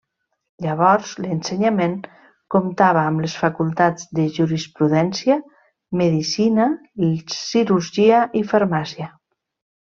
[0.65, 1.93] Llavors l'ensenyament
[2.55, 5.39] comptava amb les facultats de Jurisprudència,
[6.03, 6.69] Medicina,
[7.45, 9.13] Cirurgia i Farmàcia.